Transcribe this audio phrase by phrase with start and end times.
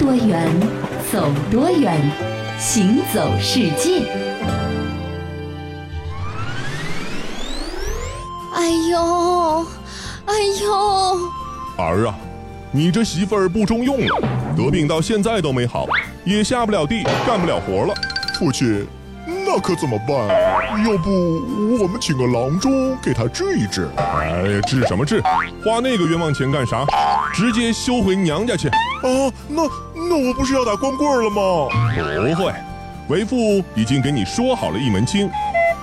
[0.00, 0.48] 多远，
[1.12, 2.00] 走多远，
[2.58, 4.00] 行走世界。
[8.54, 9.66] 哎呦，
[10.24, 11.18] 哎呦！
[11.76, 12.14] 儿啊，
[12.72, 15.86] 你这媳妇儿不中用了，得病到现在都没好，
[16.24, 17.92] 也下不了地，干不了活了。
[18.38, 18.86] 父亲，
[19.26, 20.16] 那可怎么办？
[20.82, 21.10] 要不
[21.78, 23.86] 我们请个郎中给他治一治？
[23.98, 25.20] 哎，治什么治？
[25.62, 26.86] 花那个冤枉钱干啥？
[27.34, 28.70] 直接休回娘家去。
[29.02, 29.62] 啊，那
[29.94, 31.68] 那我不是要打光棍了吗？
[32.34, 32.52] 不会，
[33.08, 35.30] 为父已经给你说好了一门亲，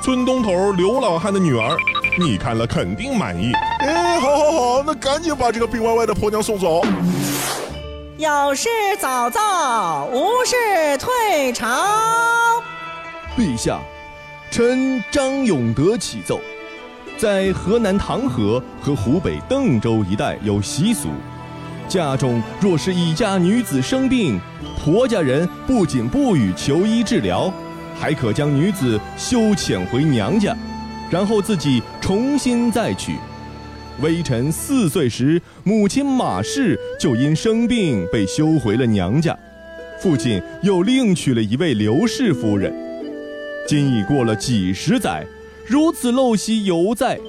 [0.02, 1.76] 村东头刘老汉的女儿。
[2.20, 3.52] 你看了肯定满意。
[3.80, 6.82] 哎，好，好，好，那赶紧把这个病歪歪的婆娘送走。
[8.18, 8.68] 有事
[9.00, 9.40] 早奏，
[10.12, 11.68] 无事退朝。
[13.38, 13.80] 陛下，
[14.50, 16.40] 臣张永德启奏，
[17.20, 21.10] 在河南唐河和湖北邓州一带有习俗，
[21.88, 24.40] 家中若是已嫁女子生病，
[24.78, 27.52] 婆家人不仅不予求医治疗，
[28.00, 30.56] 还可将女子休遣回娘家。
[31.10, 33.16] 然后自己重新再娶。
[34.02, 39.36] 微臣四岁时，母亲马氏就因生病被休回了娘家，
[40.00, 42.74] 父亲又另娶了一位刘氏夫人。
[43.66, 45.26] 今已过了几十载，
[45.66, 47.20] 如此陋习犹在，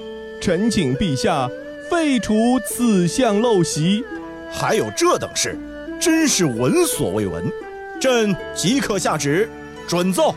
[0.41, 1.49] 臣请陛下
[1.89, 4.03] 废除此项陋习。
[4.51, 5.57] 还有这等事，
[6.01, 7.45] 真是闻所未闻。
[8.01, 9.47] 朕即刻下旨，
[9.87, 10.33] 准奏。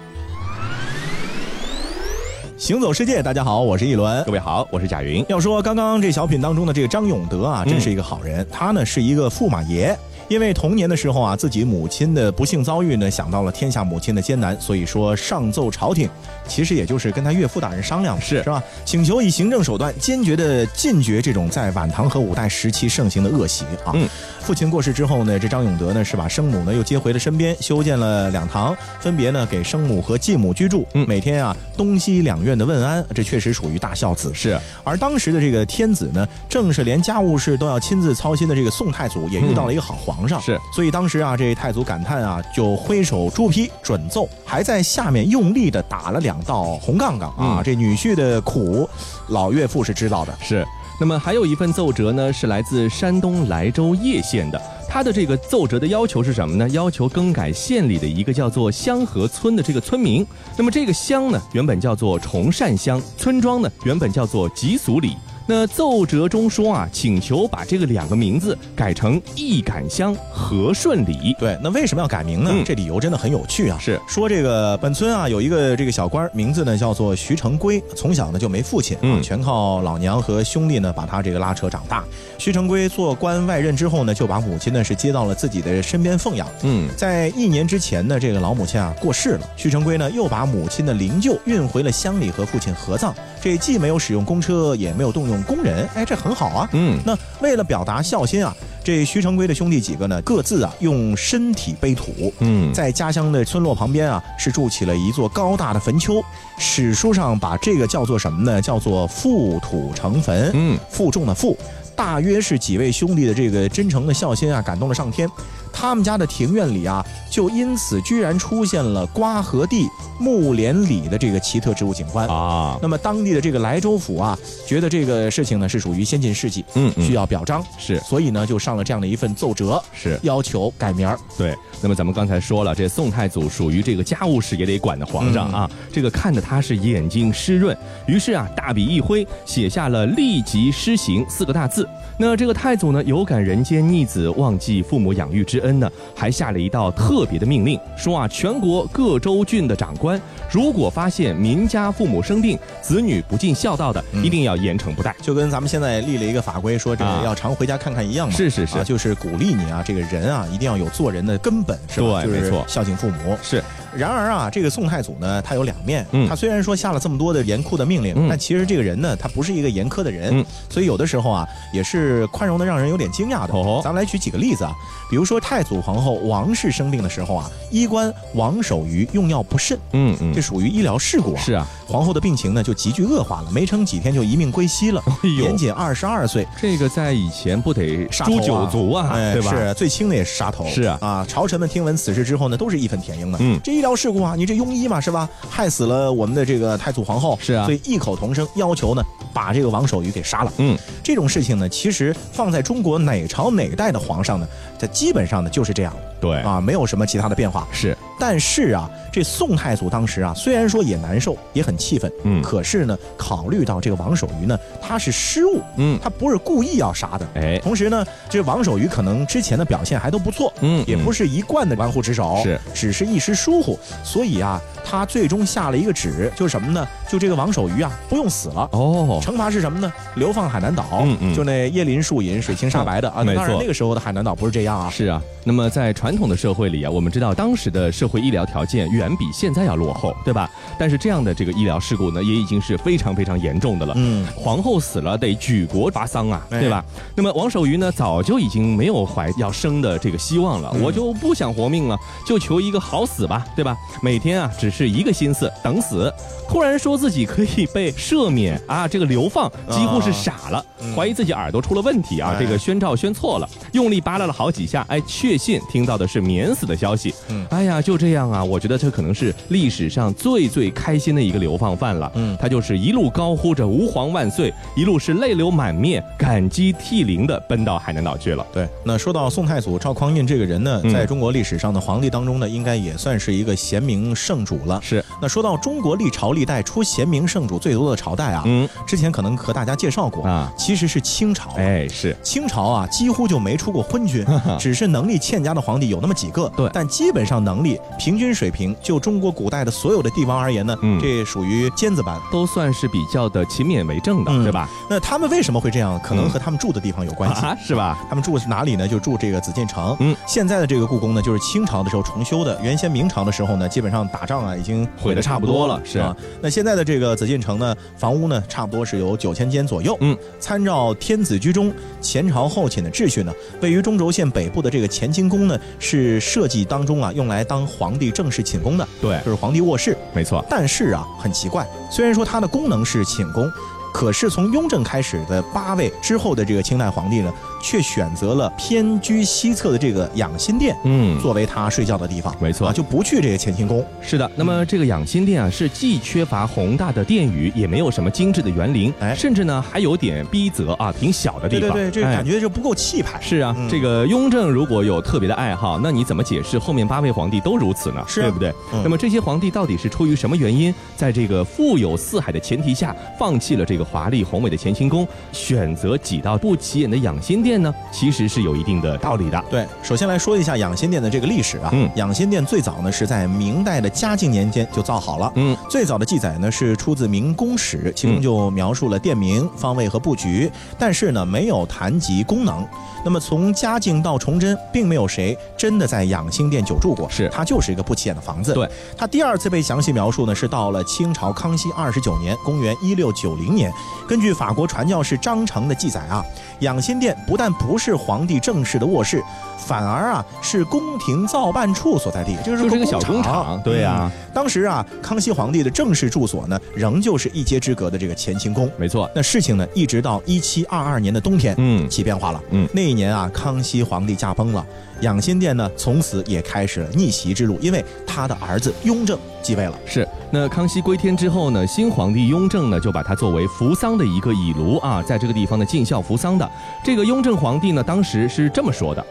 [2.59, 4.23] 行走世界，大家好，我是一轮。
[4.25, 5.25] 各位好，我是贾云。
[5.29, 8.47] 要说刚刚这小品当中的这个张永德啊，真是一个好人。
[8.53, 9.99] 他呢是一个驸马爷。
[10.33, 16.09] 因为童年的时候啊，自己母亲的不幸遭遇呢，想到了天下母亲的艰难，所以说上奏朝廷，
[16.49, 18.65] 其实也就是跟他岳父大人商量，是是吧？
[18.87, 23.93] 请求以行政手段坚决的禁绝这种在晚唐和五代时期盛行的恶习啊。
[23.93, 24.09] 嗯，
[24.41, 30.87] 父亲过世之后呢，这张永德呢是把生母呢又接回了身边，修建了两堂，分别呢给生母和继母居住。
[30.95, 34.33] 嗯，每天啊东西两院的问安，这确实属于大孝子。
[34.33, 40.41] 是，而当时的这个天子呢，正是连家务事都要亲自操心的这个宋太祖，也遇到了一个好皇上。
[40.41, 41.03] 是，所以当。
[41.03, 47.61] 当时啊，这太祖感叹啊，就挥手朱批准奏，还在下面用力的打了两道红杠杠啊。
[47.61, 48.89] 这女婿的苦，
[49.31, 50.33] 老岳父是知道的。
[50.41, 50.65] 是，
[51.01, 54.63] 那么还有一份奏折呢，是来自山东莱州叶县的。
[54.89, 56.69] 他的这个奏折的要求是什么呢？
[56.69, 60.25] 要求更改县里的一个叫做香河村的这个村名。
[60.57, 65.17] 那么这个乡呢，原本叫做崇善乡，村庄呢，原本叫做吉俗里。
[65.53, 71.37] 那奏折中说啊，请求把这个两个名字改成易感乡和顺里。
[71.39, 72.51] 对，那为什么要改名呢？
[72.65, 73.77] 这理由真的很有趣啊。
[73.79, 82.03] 是说这个本村啊，有一个这个小官，名字呢叫做徐成圭，从小呢就没父亲啊，全靠老娘和兄弟呢把他这个拉扯长大。
[82.39, 86.49] 徐成圭做官外任之后呢，就把母亲呢是接到了自己的身边奉养。
[86.63, 93.15] 嗯，在一年之前呢，这个老母亲啊过世了，徐成圭呢又把母亲的灵柩运回了乡里和父亲合葬。
[93.43, 96.69] 这既没有使用公车，也没有动用工人，哎，这很好啊。
[96.73, 98.55] 嗯，那为了表达孝心啊，
[98.85, 102.33] 这徐成规的兄弟几个呢，各自啊用身体背土。
[102.39, 106.23] 嗯，在家乡的村落旁边啊，是筑起了一座高大的坟丘。
[106.57, 108.63] 史书上把这个叫做什么呢？
[108.63, 110.53] 叫做覆土成坟。
[110.55, 111.59] 嗯，负重的负，
[112.03, 115.31] 大约是几位兄弟的这个真诚的孝心啊，感动了上天。
[115.73, 122.77] 他们家的庭院里啊，就因此居然出现了瓜和地、木莲里的这个奇特植物景观啊。
[122.83, 124.37] 那么当地的这个莱州府啊，
[124.67, 131.19] 觉得这个事情呢是属于先进事迹，嗯，需要表彰，是，所以呢就上了这样的一份奏折，是要求改名儿。
[131.39, 137.75] 对，那么咱们刚才说了，这宋太祖属于这个家务事也得管的皇上啊，这个看的他是眼睛湿润，
[138.07, 141.89] 于是啊大笔一挥，写下了立即施行四个大字。
[142.19, 150.21] 那这个太祖呢，有感人间逆子忘记父母养育之恩呢，还下了一道特别的命令，说啊，全国各州郡的长官，
[150.51, 155.15] 如果发现民家父母生病、子女不尽孝道的，一定要严惩不贷。
[155.21, 158.35] 就跟咱们现在立了一个法规，说这个要常回家看看一样嘛。
[158.35, 162.23] 是是是，就是鼓励你啊，这个人啊，一定要有做人的根本，是吧？
[162.23, 163.63] 对，没错，孝敬父母是。
[163.95, 166.07] 然而啊，这个宋太祖呢，他有两面。
[166.13, 170.31] 嗯，他虽然说下了这么多的严酷的命令，但其实这个人呢，他不是一个严苛的人。
[170.33, 173.55] 嗯，所以有的时候啊，也是宽容的，让人有点惊讶的。
[173.55, 174.73] 哦，咱们来举几个例子啊，
[175.11, 181.41] 比如说太祖皇后王氏生病的时候啊，医官王守愚用药不慎，嗯嗯，这属于医疗事故啊。
[181.41, 185.03] 是啊，皇后的病情呢就急剧恶化了，没撑几天就一命归西了。
[185.25, 189.51] 哎呦，年仅二十二岁，这个在以前不得诛九族啊，对吧？
[189.51, 190.67] 是最轻的也是杀头。
[190.69, 193.39] 是啊，啊，朝臣们听闻此事之后呢，都是义愤填膺的。
[193.41, 195.29] 嗯，这医疗事故啊，你这庸医嘛，是吧？
[195.49, 197.39] 害死了我们的这个太祖皇后。
[197.41, 199.03] 是啊，所以异口同声要求呢，
[199.33, 200.53] 把这个王守愚给杀了。
[200.59, 204.47] 嗯，这种事情呢，其实放在中国哪朝哪代的皇上呢，
[204.79, 207.67] 它基本上呢就是这样对，啊，没有什么其他的变化。
[207.73, 226.87] 是，但是啊，这宋太祖当时啊，虽然说也难受，也很气愤，嗯可是呢，考虑到这个王守愚呢，他是失误，嗯他不是故意要杀的，哎同时呢，这王守愚可能之前的表现还都不错，嗯也不是一贯的玩忽职守，是，只是一时疏忽，所以啊，他最终下了一个旨，就是什么呢？
[227.13, 228.67] 就这个王守愚啊，不用死了。
[228.73, 229.93] 哦，惩罚是什么呢？
[230.15, 233.23] 流放海南岛，嗯嗯就那椰林树影，水清沙白的啊。
[233.23, 234.89] 没错当然那个时候的海南岛不是这样啊。
[234.89, 240.49] 是啊，那么在传统的社会里啊，我们知道当时的社会医疗条件远比现在要落后，对吧？
[240.79, 243.93] 但是这样的这个医疗事故呢，也已经是非常非常严重的了。
[243.99, 246.83] 嗯，皇后死了得举国发丧啊，哎对吧？
[247.15, 253.77] 那么王守愚呢，早就已经没有怀要生的这个希望了，嗯我就不想活命了，就求一个好死吧，对吧？
[254.03, 256.11] 每天啊，只是一个心思等死。
[256.49, 267.13] 突然说自己可以被赦免啊，这个流放几乎是傻了，怀疑自己耳朵出了问题啊，哎这个宣召宣错了，用力扒拉了好几下，哎，确信听到的是免死的消息。
[267.29, 272.13] 嗯哎呀，就这样啊，我觉得这可能是历史上最最开心的一个流放犯了。
[272.15, 278.47] 嗯他就是一路高呼着“吾皇万岁”，一路是泪流满面、感激涕零的奔到海南岛去了。
[278.53, 278.69] 对。
[278.85, 284.81] 那说到宋太祖赵匡胤这个人呢，嗯在中国历史上的皇帝当中呢，应该也算是一个贤明圣主了。
[284.83, 291.51] 是，那说到中国历朝历代出贤明圣主最多的朝代啊，嗯之前可能和大家介绍过啊，其实是清朝。
[291.57, 294.25] 哎，是清朝啊，几乎就没出过昏君，
[294.59, 296.51] 只是能力欠佳的皇帝有那么几个。
[296.57, 302.19] 对但基本上能力平均水平，就中国古代的所有的帝王而言呢，嗯这属于尖子班。
[302.31, 304.69] 都算是比较的勤勉为政的，嗯对吧？
[304.89, 305.99] 那他们为什么会这样？
[306.03, 307.45] 可能嗯和他们住的地方有关系。
[307.45, 307.99] 啊， 是吧？
[308.09, 308.87] 他们住的是哪里呢？
[308.87, 309.97] 就住这个紫禁城。
[310.01, 312.59] 嗯，现在的这个故宫呢，就是清朝的时候重修的。
[312.63, 315.75] 原先明朝的时候呢，基本上打仗啊已经毁的差不多了。
[315.77, 316.17] 毁得差不多了是啊。
[316.41, 319.97] 那现在的这个紫禁城呢，房屋呢差不多是有九千间左右。
[320.01, 329.97] 嗯，参照天子居中、前朝后寝的秩序呢，位于中轴线北部的这个乾清宫呢，是设计当中啊用来当皇帝正式寝宫的，对，就是皇帝卧室。
[330.15, 330.45] 没错。
[330.49, 333.51] 但是啊，很奇怪，虽然说它的功能是寝宫，
[333.93, 343.85] 可是从雍正开始的八位之后的这个清代皇帝呢，却选择了偏居西侧的这个养心殿嗯，作为他睡觉的地方，没错啊，就不去这个乾清宫。
[344.03, 351.71] 是的，那么这个养心殿啊，是既缺乏宏大的殿宇，也没有什么精致的园林，哎甚至呢还有点逼仄啊，挺小的地方。
[351.71, 353.21] 对对对，这感觉就不够气派。
[353.21, 358.03] 是啊，嗯这个雍正如果有特别的爱好，那你怎么解释后面八位皇帝都如此呢？
[358.07, 358.51] 是啊对不对？
[358.73, 367.75] 嗯那么这些皇帝到底是出于什么原因，在这个富有四海的前提下，放弃了这个华丽宏伟的乾清宫，选择挤到不起眼的养心殿呢？
[367.91, 369.45] 其实是有一定的道理的。
[369.51, 371.71] 对，首先来说一下养心殿的这个历史啊。
[371.73, 375.33] 嗯养心殿最早呢是在明代的嘉靖年间就造好了。
[375.35, 382.65] 嗯，最早的记载呢是出自《明宫史》，其中就描述了店名、方位和布局，但是呢没有谈及功能。
[383.05, 388.55] 那么从嘉靖到崇祯，并没有谁真的在养心殿久住过，是它就是一个不起眼的房子。
[388.55, 393.73] 对，它第二次被详细描述呢是到了清朝康熙二十九年，公元一六九零年，
[394.09, 396.25] 根据法国传教士张成的记载啊，
[396.61, 399.23] 养心殿不但不是皇帝正式的卧室，
[399.57, 408.71] 反而啊是宫廷造办处所在地，就是个小工工厂，对呀、嗯当时啊，康熙皇帝的正式住所呢，仍旧是一街之隔的这个乾清宫。
[408.79, 409.11] 没错。
[409.15, 412.41] 那事情呢，一直到一七二二年的冬天，嗯起变化了。
[412.51, 414.65] 嗯那一年啊，康熙皇帝驾崩了，
[415.03, 419.79] 养心殿呢，从此也开始了逆袭之路，因为他的儿子雍正继位了。
[419.85, 426.51] 是，那康熙归天之后呢，新皇帝雍正呢就把它作为扶桑的一个以炉啊，在这个地方呢尽孝扶桑的。
[426.85, 429.05] 这个雍正皇帝呢，当时是这么说的：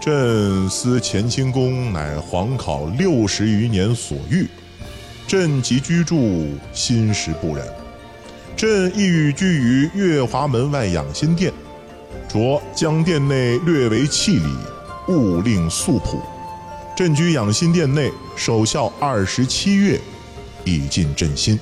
[0.00, 4.46] 朕思乾清宫乃皇考六十余年所欲，
[5.26, 7.66] 朕即居住，心实不忍。
[8.56, 11.52] 朕意欲居于月华门外养心殿，
[12.28, 14.46] 着将殿内略为气礼，
[15.08, 16.22] 勿令素朴。
[16.96, 20.00] 朕居养心殿内守孝二十七月，
[20.64, 21.60] 以尽朕心。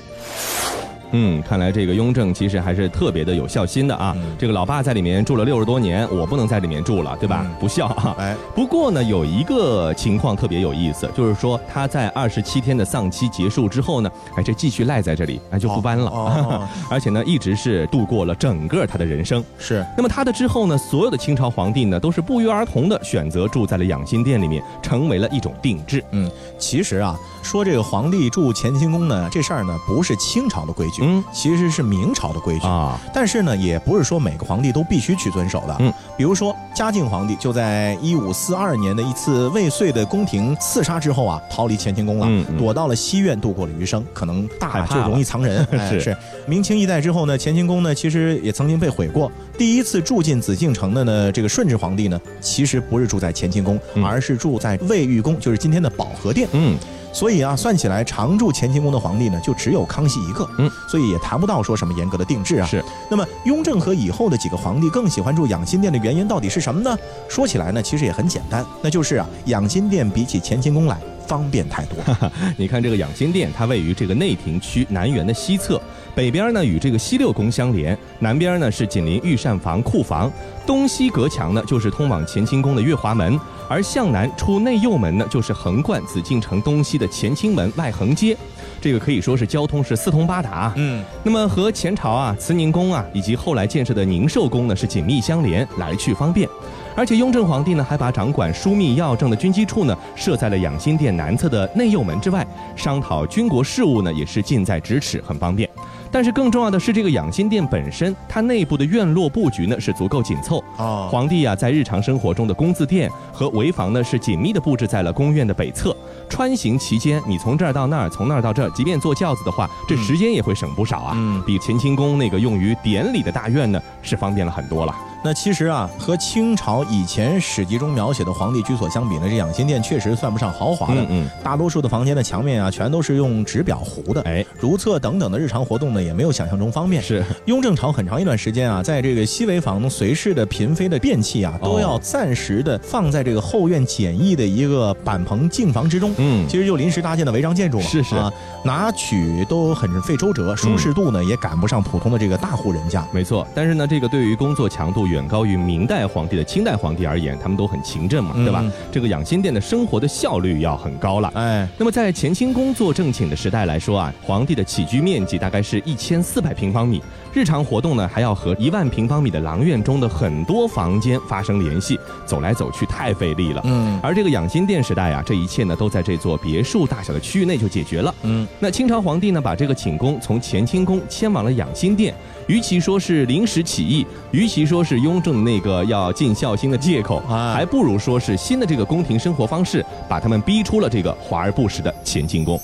[1.17, 4.17] 嗯，看来这个雍正其实还是特别的有孝心的啊。
[4.37, 7.43] 这个老爸在里面住了六十多年，我不能在里面住了，对吧？
[7.45, 8.17] 嗯不孝啊。
[8.19, 16.11] 哎，不过呢，有一个情况特别有意思，就是说他在二十七天的丧期结束之后呢，哎，这继续赖在这里，哎，就不搬了。
[16.11, 19.43] 哦哦 而且呢，一直是度过了整个他的人生。
[19.57, 26.03] 是那么他的之后呢，所有的清朝皇帝呢，都是不约而同的选择住在了养心殿里面，成为了一种定制。
[26.11, 26.29] 嗯
[26.59, 32.67] 其实啊，说这个皇帝住乾清宫呢，这事儿呢不是清朝的规矩，嗯其实是明朝的规矩。
[32.67, 35.77] 啊，但是呢，也不是说每个皇帝都必须去遵守的。
[35.81, 44.05] 嗯，比如说嘉靖皇帝就在一五四二年的一次未遂的宫廷刺杀之后啊，逃离乾清宫了，嗯嗯躲到了西苑度过了余生。
[44.13, 45.67] 可能大了容易藏人。
[45.73, 46.17] 哎是是。
[46.47, 49.31] 明清一代之后呢，乾清宫呢其实也曾经被毁过。
[49.57, 56.49] 第一次住进紫禁城的呢，这个顺治皇帝呢，其实不是住在乾清宫，嗯而是住在卫御宫，就是今天的保和殿。
[56.53, 56.77] 嗯
[57.15, 60.47] 所以啊，算起来常驻乾清宫的皇帝呢，就只有康熙一个。
[60.59, 62.67] 嗯，所以也谈不到说什么严格的定制啊。
[62.67, 62.85] 是。
[63.09, 66.99] 那么雍正和以后的几个皇帝更喜欢住养心殿的原因到底是什么呢？
[67.29, 71.99] 说起来呢，其实也很简单，那就是啊，养心殿比起乾清宫来方便太多。
[72.57, 75.81] 你看这个养心殿，它位于这个内廷区南园的西侧，
[76.15, 80.31] 北边呢与这个西六宫相连，南边呢是紧邻御膳房、库房，
[80.67, 83.39] 东西隔墙呢就是通往乾清宫的月华门，
[83.69, 88.37] 而向南出内右门呢就是横贯紫禁城东西的乾清门外横街，
[88.81, 90.73] 这个可以说是交通是四通八达。
[90.77, 96.49] 嗯，那么和前朝啊慈宁宫啊以及后来建设的宁寿宫呢是紧密相连，来去方便。
[96.97, 102.47] 而且雍正皇帝呢还把掌管枢密要政的军机处呢设在了养心殿南侧的内右门之外，
[102.77, 105.69] 商讨军国事务呢也是近在咫尺，很方便。
[106.11, 110.63] 但是更重要的是，这个养心殿本身，它内部的院落布局呢是足够紧凑。
[110.79, 115.97] 哦皇帝啊，在日常生活中的宫字殿和围房呢，是紧密的布置在了宫院的北侧。
[116.29, 121.15] 穿行期间，你从这儿到那儿，从那儿到这儿，即便坐轿子的话，这时间也会省不少啊。
[121.17, 124.95] 嗯比乾清宫那个用于典礼的大院呢，是方便了很多了。
[125.25, 131.01] 那其实啊，和清朝以前史籍中描写的皇帝居所相比呢，这养心殿确实算不上豪华的。
[131.01, 134.21] 嗯嗯，大多数的房间的墙面啊，全都是用纸裱糊的。
[134.23, 137.03] 哎，如厕等等的日常活动呢，也没有想象中方便。
[137.03, 146.15] 是雍正朝很长一段时间啊，在这个西围房随侍的嫔妃的便器啊，哦都要暂时的放在这个后院简易的一个板棚净房之中。
[146.19, 147.87] 嗯其实就临时搭建的违章建筑嘛。
[147.87, 148.31] 是是啊，
[148.63, 153.03] 拿取都很费周折，舒适度呢、也赶不上普通的这个大户人家。
[153.11, 158.73] 没错，但是呢，这个对于工作强度远高于明代皇帝的清代皇帝而言，他们都很勤政嘛，对吧嗯？
[158.91, 161.31] 这个养心殿的生活的效率要很高了。
[161.37, 167.01] 哎，那么在乾清宫做正寝的时代来说啊，皇帝的起居面积大概是一千四百平方米，
[167.35, 173.61] 日常活动呢还要和一万平方米的廊院中的很多房间发生联系，走来走去太费力了。
[173.65, 178.15] 嗯而这个养心殿时代啊，这一切呢都在这座别墅大小的区域内就解决了。
[178.23, 182.15] 嗯，那清朝皇帝呢，把这个寝宫从乾清宫迁往了养心殿，
[182.47, 192.61] 与其说是临时起意，与其说是雍正那个要尽孝心的借口，哎还不如说是新的这个宫廷生活方式，把他们逼出了这个华而不实的乾清宫。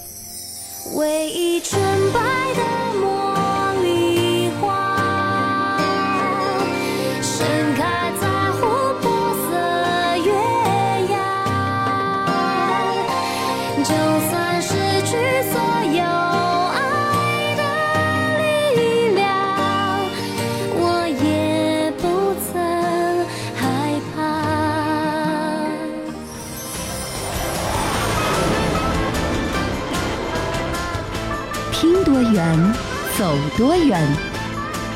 [0.97, 1.81] 唯一纯
[2.13, 2.21] 白
[2.55, 2.80] 的
[33.21, 34.03] 走多远，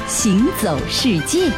[0.08, 1.50] 行走世界。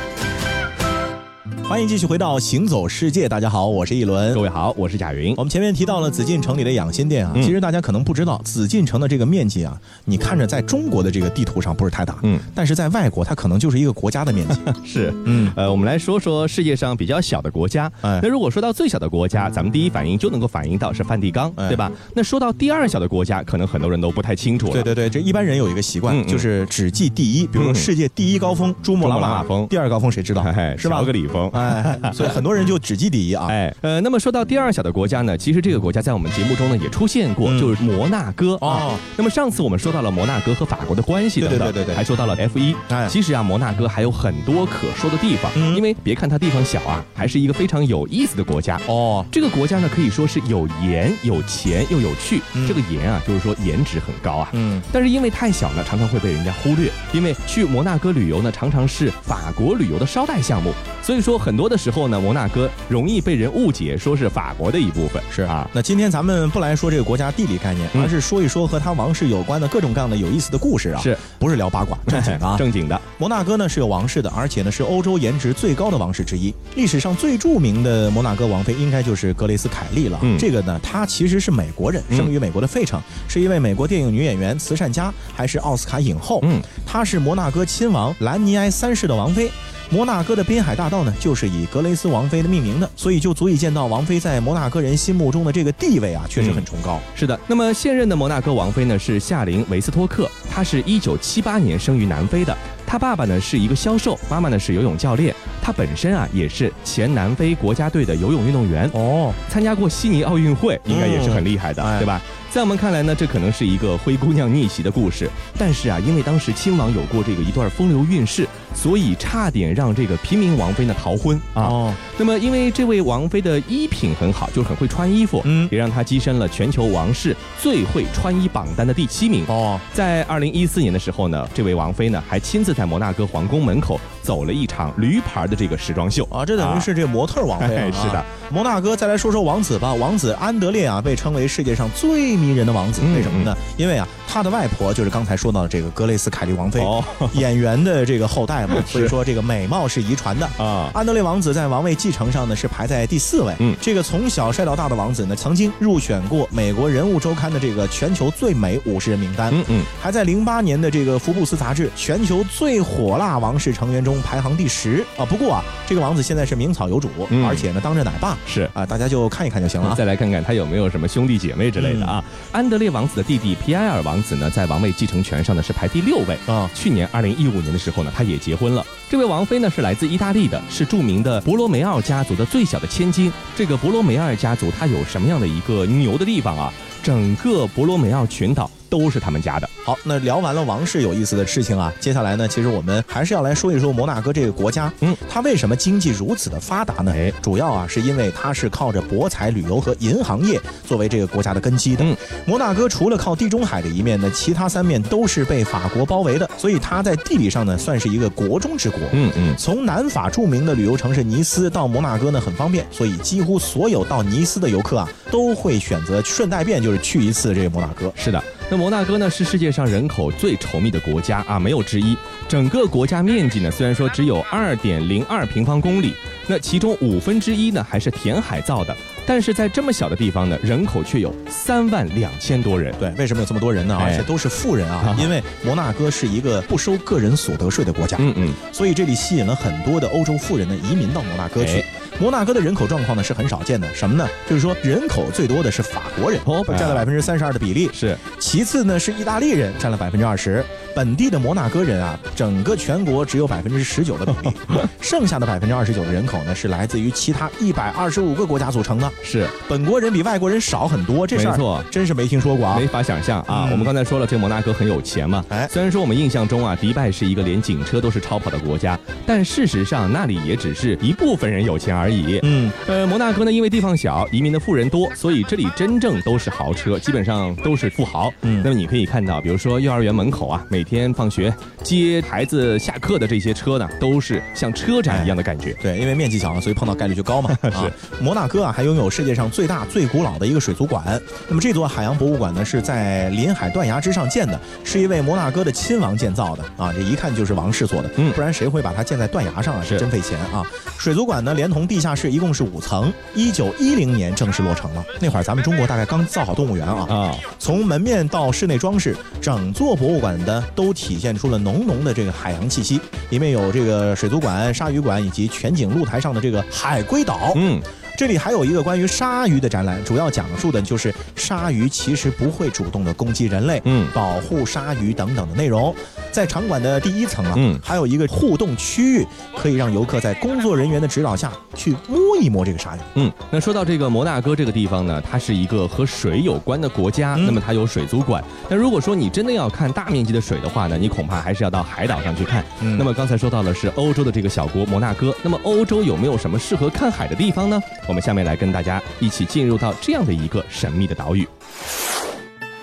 [1.69, 4.41] 欢迎继续回到《行走世界》，大家好，我是一轮各。
[4.41, 5.35] 位好，我是贾云。
[5.37, 14.61] 我们前面提到了紫禁城里的养心殿啊，嗯其实大家可能不知道，紫禁城的这个面积啊，你看着在中国的这个地图上不是太大，嗯，但是在外国它可能就是一个国家的面积。
[14.87, 17.91] 是，嗯呃，我们来说说世界上比较小的国家。
[18.01, 21.91] 哎那如果说到最小的国家，咱们第一反应就能够反映到是梵蒂冈，哎对吧？
[22.15, 24.73] 那说到第二小的国家，可能很多人都不太清楚了。
[24.73, 31.05] 对对对，这一般人有一个习惯，嗯嗯就是只记第一，比如说嗯世界第一高峰珠穆朗玛玛峰第二高峰谁知道嘿嘿，是吧乔？
[31.05, 31.51] 格里峰。
[31.57, 33.47] 哎，所以 很多人就只记第一啊。
[33.49, 38.99] 哎，呃，那么说到第二小的国家呢，其实这个国家在我们节目中呢也出现过，嗯就是摩纳哥哦啊。
[39.17, 42.75] 那么上次我们说到了摩纳哥和法国的关系等等，对对对对对还说到了 F 一。
[42.89, 48.81] 哎其实啊，摩纳哥还有很多可说的地方，嗯因为别看它地方小啊，还是一个非常有意思的国家。
[48.87, 52.43] 哦，这个国家呢，可以说是有颜、有钱又有趣。
[52.55, 54.49] 嗯这个颜啊，就是说颜值很高啊。
[54.53, 56.91] 嗯，但是因为太小呢，常常会被人家忽略。
[57.13, 60.73] 因为去摩纳哥旅游呢，常常是法国旅游的捎带项目，
[61.03, 65.23] 所以说很多的时候呢，摩纳哥容易被人误解说是法国的一部分。
[65.31, 71.01] 是啊，那今天咱们不来说这个国家地理概念，嗯而是说一说和他王室有关的各种各样的有意思的故事啊。
[71.01, 71.97] 是不是聊八卦？
[72.09, 72.57] 正经的啊。
[72.59, 73.01] 正经的。
[73.17, 76.53] 摩纳哥呢是有王室的，而且呢是欧洲颜值最高的王室之一。
[76.75, 80.19] 历史上最著名的摩纳哥王妃应该就是格雷斯凯利了。
[80.23, 86.41] 嗯这个呢，她其实是美国人，嗯生于美国的费城，是一位美国电影女演员、慈善家，还是奥斯卡影后。
[86.43, 89.49] 嗯，她是摩纳哥亲王兰尼埃三世的王妃。
[89.89, 97.01] 摩纳哥的滨海大道呢，就是以格雷斯王妃的命名的，所以就足以见到王妃在摩纳哥人心目中的这个地位啊，确实很崇高。
[97.15, 102.57] 是的，那么现任的摩纳哥王妃呢是夏琳·维斯托克，她是一九七八年生于南非的。
[102.85, 105.35] 她爸爸呢是一个销售，妈妈呢是游泳教练。
[105.63, 112.21] 她本身啊也是前南非国家队的游泳运动员哦，参加过悉尼奥运会，应该也是很厉害的，哎对吧？
[112.57, 115.29] 在我们看来呢，这可能是一个灰姑娘逆袭的故事。
[115.59, 121.65] 但是啊，因为当时亲王有过这个一段风流韵事，所以差点让这个平民王妃呢逃婚啊。
[121.65, 129.45] 哦，那么，因为这位王妃的衣品很好，就是很会穿衣服，嗯也让她跻身了全球王室最会穿衣榜单的第七名。
[129.49, 138.25] 哦，在二零一四年的时候呢，这位王妃呢还亲自在摩纳哥皇宫门口走了一场驴牌的这个时装秀啊，这等于是这模特王妃、 是的。
[138.51, 139.95] 摩纳哥，再来说说王子吧。
[139.95, 143.57] 王子安德烈啊，被称为世界上最迷人的王子，嗯为什么呢？
[143.77, 147.03] 因为啊，他的外婆就是刚才说到的这个格雷斯凯利王妃，哦
[147.35, 150.47] 演员的这个后代嘛， 所以说这个美貌是遗传的。
[150.59, 153.55] 啊，安德烈王子在王位继承上呢是排在第四位。
[153.61, 159.51] 嗯这个从小帅到大的王子呢，曾经入选过美国人物周刊的这个全球最美五十人名单。
[159.55, 165.25] 嗯嗯，还在零八年的这个福布斯杂志全球最火辣王室成员中排行第十啊。
[165.25, 168.69] 不过啊，这个王子现在是名草有主，嗯而且呢当着奶爸是。
[168.75, 169.95] 啊，大家就看一看就行了啊。
[169.97, 172.23] 再来看看他有没有什么兄弟姐妹之类的啊。
[172.53, 176.37] 安德烈王子的弟弟皮埃尔王子呢，在王位继承权上呢是排第六位。
[176.47, 178.85] 啊，去年二零一五年的时候呢，他也结婚了。
[179.09, 183.33] 这位王妃呢是来自意大利的，是著名的博罗梅奥家族的最小的千金。
[183.55, 186.73] 这个博罗梅奥家族它有什么样的一个牛的地方啊？
[187.03, 189.69] 整个博罗梅奥群岛都是他们家的。
[189.85, 194.93] 好，那聊完了王室有意思的事情啊，接下来呢，其实我们还是要来说一说摩纳哥这个国家。
[195.01, 197.13] 嗯，它为什么经济如此的发达呢？
[197.15, 202.05] 哎主要啊是因为它是靠着博彩、旅游和银行业作为这个国家的根基的。
[202.05, 202.17] 嗯，
[202.47, 209.01] 摩纳哥除了靠地中海的一面呢，其他三面都是被法国包围的，所以它在地理上呢算是一个国中之国。
[209.13, 218.13] 嗯嗯，从南法著名的旅游城市尼斯到摩纳哥呢很方便，所以几乎所有到尼斯的游客啊都会选择顺带便就是去一次这个摩纳哥。
[218.17, 218.43] 是的。
[218.69, 222.17] 那摩纳哥呢是世界上人口最稠密的国家啊，没有之一。
[222.49, 226.15] 整个国家面积呢虽然说只有二点零二平方公里，
[226.49, 232.93] 那其中五分之一呢还是填海造的，但是在这么小的地方呢，人口却有三万两千多人。
[232.99, 233.97] 对，为什么有这么多人呢？
[234.01, 241.85] 哎而且都是富人啊， 因为摩纳哥是一个不收个人所得税的国家，嗯嗯，所以这里吸引了很多的欧洲富人呢移民到摩纳哥去哎。
[242.19, 244.27] 摩纳哥的人口状况呢是很少见的，什么呢？
[244.49, 250.65] 就是说人口最多的是法国人，哦占了百分之三十二的比例，是其次呢是意大利人，占了百分之二十。
[250.97, 254.55] 本地的摩纳哥人啊，整个全国只有百分之十九的比例，
[254.99, 259.13] 剩下的百分之二十九的人口呢是来自于其他一百二十五个国家组成的。
[259.23, 262.87] 是，本国人比外国人少很多，这事儿没错真是没听说过啊没。
[262.87, 263.65] 法想象啊！
[263.67, 265.45] 嗯我们刚才说了，这摩纳哥很有钱嘛。
[265.51, 272.41] 哎虽然说我们印象中啊，迪拜是一个连警车都是超跑的国家，但事实上那里也只是一部分人有钱而已。
[272.45, 278.33] 嗯，呃，摩纳哥呢，因为地方小，移民的富人多，所以这里真正都是豪车，基本上都是富豪。
[278.43, 285.75] 嗯那么你可以看到，比如说幼儿园门口啊，每天放学接孩子下课的这些车呢，都是像车展一样的感觉。
[285.83, 287.51] 对，因为面积小，所以碰到概率就高嘛。
[287.75, 291.21] 啊，摩纳哥啊，还拥有世界上最大、最古老的一个水族馆。
[291.49, 299.83] 那么这座海洋博物馆呢，是在临海断崖之上建的，是一位摩纳哥的亲王建造的啊，这一看就是王室做的，嗯不然谁会把它建在断崖上啊？
[299.83, 300.65] 是是真费钱啊！
[300.99, 305.05] 水族馆呢，连同地下室一共是五层，一九一零年正式落成了。
[305.21, 313.01] 那会儿咱们中国大概刚造好动物园啊，啊，从门面到室内装饰，整座博物馆呢都体现出了浓浓的这个海洋气息。
[313.31, 317.53] 里面有这个水族馆、鲨鱼馆以及全景露台上的这个海龟岛。
[317.57, 317.81] 嗯，
[318.17, 325.95] 这里还有一个关于鲨鱼的展览，主要讲述的就是鲨鱼其实不会主动的攻击人类，嗯保护鲨鱼等等的内容。
[326.33, 329.27] 在场馆的第一层啊，嗯还有一个互动区域，
[329.57, 333.01] 可以让游客在工作人员的指导下去摸一摸这个鲨鱼。
[333.17, 338.43] 嗯，那说到这个摩纳哥这个地方呢，它是一个和水有关的国家，嗯那么它有水族馆。
[338.69, 342.65] 那如果说你真的要看大面积的水的话呢，你恐怕还是要到海岛上去看。
[342.81, 347.81] 嗯那么刚才说到的是欧洲的这个小国摩纳哥，那么欧洲有没有什么适合看海的地方呢？
[348.09, 351.47] 我们下面来跟大家一起进入到这样的一个神秘的岛屿。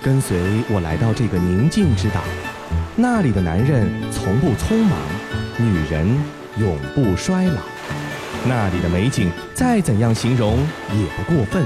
[0.01, 0.38] 跟随
[0.69, 2.21] 我来到这个宁静之岛，
[2.95, 4.99] 那里的男人从不匆忙，
[5.57, 6.05] 女人
[6.59, 7.62] 永不衰老。
[8.45, 10.57] 那里的美景再怎样形容
[10.91, 11.63] 也不过分，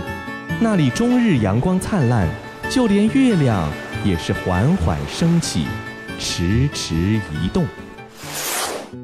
[0.60, 2.28] 那里终日阳光灿烂，
[2.70, 3.67] 就连月亮
[4.06, 5.65] 也是缓缓升起，
[6.20, 7.65] 迟迟移动。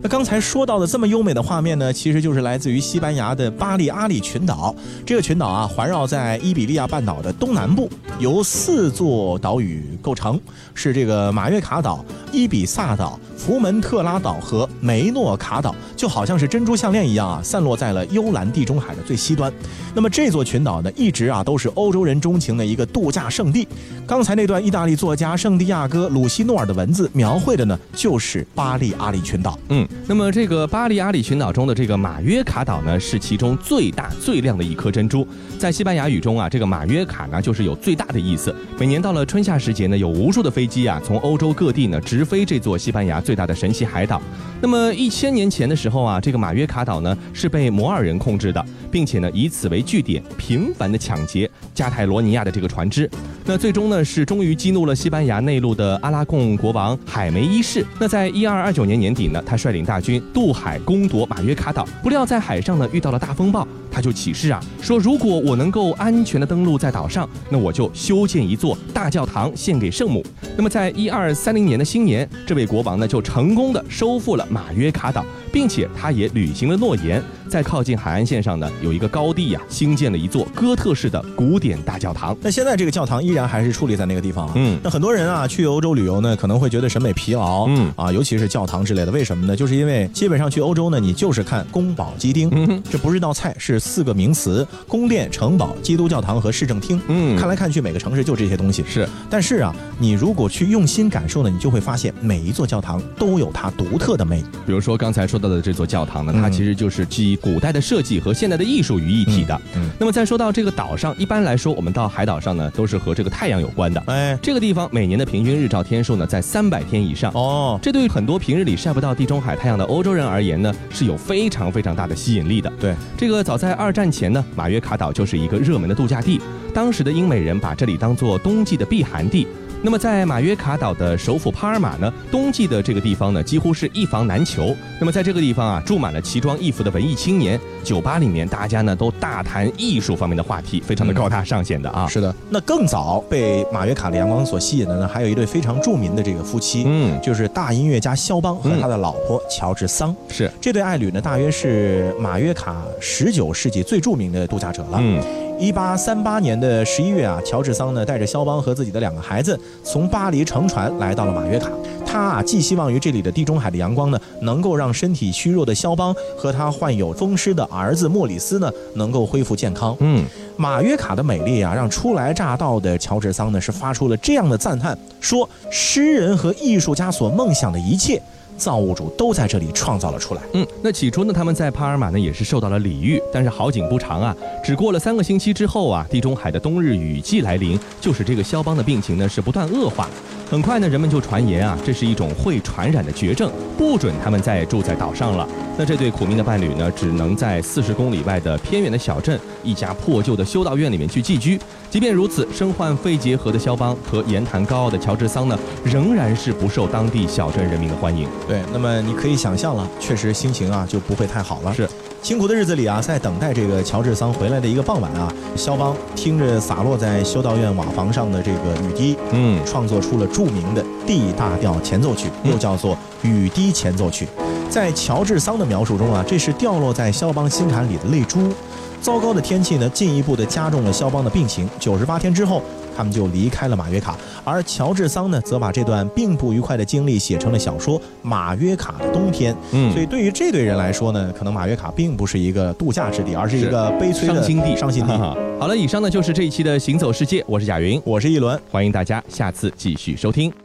[0.04, 4.76] 那刚才说到的这么优美的画面呢，其实就是来自于西班牙的巴利阿里群岛。
[5.06, 7.89] 这个群岛啊，环绕在伊比利亚半岛的东南部，
[8.20, 10.38] 由四座岛屿构成，
[10.74, 19.52] 是这个马约卡岛、伊比萨岛、福门特拉岛和梅诺卡岛，就好像是珍珠项链一样啊，散落在了幽兰地中海的最西端。
[19.94, 23.68] 那么这座群岛呢，一直啊都是欧洲人钟情的一个度假胜地。
[24.08, 29.60] 刚才那段意大利作家圣地亚哥·鲁西诺尔的文字描绘的呢，就是巴利阿里群岛。
[29.68, 35.28] 嗯，那么这个巴利阿里群岛中的这个马约卡岛呢，是其中最大最亮的一颗珍珠。
[35.60, 38.56] 在西班牙语中啊，这个马约卡呢，就是有最大的意思。
[38.80, 44.22] 每年到了春夏时节呢，有无数的飞机啊，从欧洲各地呢直飞这座西班牙最最大的神奇海岛。
[44.62, 53.10] 那么一千年前的时候啊，这个马约卡岛呢是被摩尔人控制的，并且呢以此为据点，频繁的抢劫加泰罗尼亚的这个船只。
[53.43, 57.84] 那最终呢是终于激怒了西班牙内陆的阿拉贡国王海梅一世。
[58.00, 70.26] 那在一二二九年年底呢，他率领大军渡海攻夺马约卡岛，不料在海上呢遇到了大风暴，他就起誓啊说，如果我能够安全的登陆在岛上，那我就修建一座大教堂献给圣母。
[70.58, 82.36] 那么在一二三零年的新年，这位国王呢就成功的收复了马约卡岛，并且他也履行了诺言，在靠近海岸线上呢有一个高地呀、兴建了一座哥特式的古典大教堂。
[82.42, 84.54] 那现在这个教堂依然还是矗立在那个地方啊。
[84.56, 89.12] 嗯那很多人啊去欧洲旅游呢，可能会觉得审美疲劳，嗯啊，尤其是教堂之类的。
[89.12, 89.56] 为什么呢？
[89.56, 97.00] 就是因为基本上去欧洲呢，你就是看宫保鸡丁，嗯这不是一道菜，是四个名词：宫殿、城堡、基督教堂和市政厅。
[97.08, 98.84] 嗯看来看去，每个城市就这些东西。
[98.88, 104.41] 是，但是啊，你如果去用心感受呢，你就会发现每一座教堂都有它独特的美。
[104.65, 109.54] 比如说刚才说到的这座教堂呢，嗯它其实就是集古代的设计和现代的艺术于一体的。
[109.76, 114.02] 嗯嗯那么再说到这个岛上，一般来说我们到海岛上呢，都是和这个太阳有关的。
[114.08, 117.32] 哎，这个地方每年的平均日照天数呢，在三百天以上。
[117.34, 122.72] 哦，这对于很多平日里晒不到地中海太阳的欧洲人而言呢，是有非常非常大的吸引力的。
[122.80, 126.40] 对，这个早在二战前呢，马约卡岛就是一个热门的度假地，
[126.74, 129.48] 当时的英美人把这里当做冬季的避寒地。
[129.86, 134.74] 那么在马约卡岛的首府帕尔马呢，冬季的这个地方呢，几乎是一房难求。
[134.98, 142.08] 那么在这个地方啊，住满了奇装异服的文艺青年，酒吧里面大家呢都大谈艺术方面的话题，非常的高大上显的啊。
[142.08, 142.34] 是的。
[142.50, 150.15] 那更早被马约卡的阳光所吸引的呢，还有一对非常著名的这个夫妻，嗯，就是大音乐家肖邦和他的老婆乔治桑。
[150.30, 154.98] 是，这对爱侣呢，大约是马约卡十九世纪最著名的度假者了。
[155.02, 155.22] 嗯，
[155.63, 161.69] 一八三八年的十一月啊，乔治桑呢带着肖邦和自己的两个孩子从巴黎乘船来到了马约卡。
[162.06, 169.95] 他啊寄希望于这里的地中海的阳光呢，能够让身体虚弱的肖邦和他患有风湿的儿子莫里斯呢能够恢复健康。
[170.02, 170.26] 嗯，
[170.58, 178.21] 马约卡的美丽啊，让初来乍到的乔治桑呢是发出了这样的赞叹，说诗人和艺术家所梦想的一切，
[178.58, 180.42] 造物主都在这里创造了出来。
[180.54, 190.10] 嗯，那起初呢，他们在帕尔马呢也是受到了礼遇，但是好景不长啊，只过了三个星期之后啊，地中海的冬日雨季来临，就使这个肖邦的病情呢是不断恶化。
[190.50, 195.48] 很快呢，人们就传言啊，这是一种会传染的绝症，不准他们再住在岛上了。
[195.76, 201.60] 那这对苦命的伴侣呢，只能在四十公里外的偏远的小镇一家破旧的修道院里面去寄居。
[201.89, 208.28] 即便如此，身患肺结核的肖邦和言谈高傲的乔治桑呢，仍然是不受当地小镇人民的欢迎。
[208.48, 211.74] 对，那么你可以想象了，确实心情啊就不会太好了。
[211.74, 211.88] 是
[212.22, 224.28] 辛苦的日子里啊，在等待这个乔治桑回来的一个傍晚啊，肖邦听着洒落在修道院瓦房上的这个雨滴，嗯创作出了著名的 D 大调前奏曲，又叫做雨滴前奏曲。
[224.70, 228.54] 在乔治桑的描述中啊，这是掉落在肖邦心坎里的泪珠。
[229.02, 231.70] 糟糕的天气呢，进一步的加重了肖邦的病情。
[231.78, 232.62] 九十八天之后，
[232.96, 239.54] 他们就离开了马约卡，而乔治桑呢，则把这段并不愉快的经历写成了小说《马约卡的冬天》。
[239.72, 239.92] 嗯。
[239.94, 245.18] 所以对于这对人来说呢，可能马约卡并不是一个度假之地，而是一个悲催的伤心地，伤心地。
[245.60, 250.62] 好了，以上呢就是这一期的行走世界，我是贾云，我是一轮，欢迎大家下次继续收听。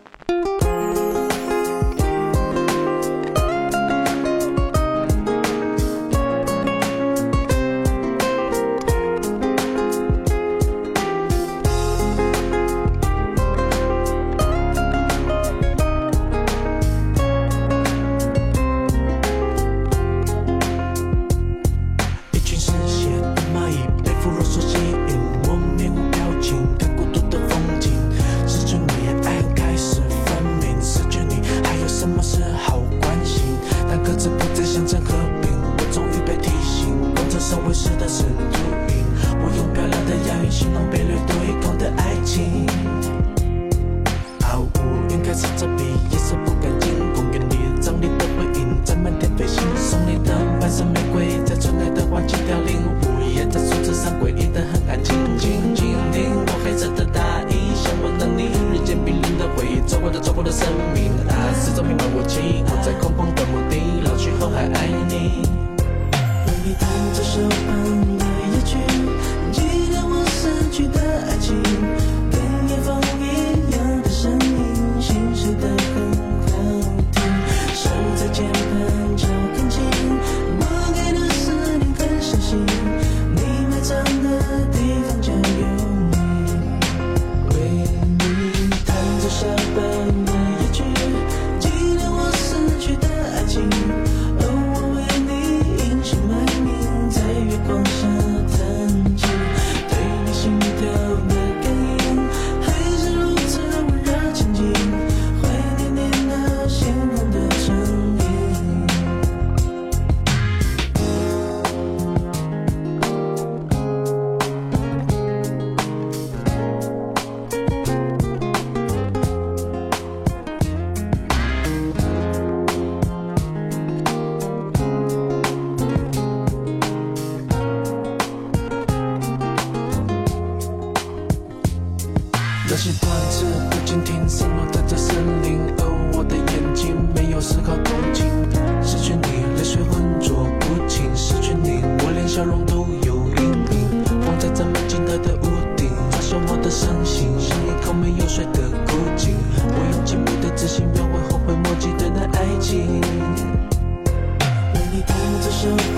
[155.58, 155.97] special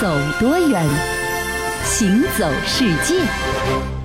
[0.00, 0.06] 走
[0.38, 0.86] 多远
[1.84, 3.97] 行走世界。